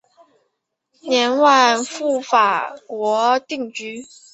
[1.37, 4.03] 晚年赴法国定居。